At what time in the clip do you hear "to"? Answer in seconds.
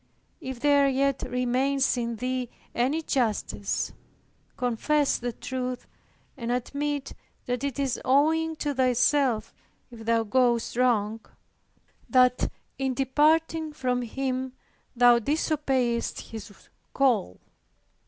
8.55-8.73